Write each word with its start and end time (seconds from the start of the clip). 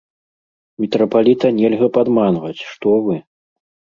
Мітрапаліта 0.83 1.51
нельга 1.59 1.87
падманваць, 1.97 2.57
што 2.71 2.97
вы! 3.09 3.15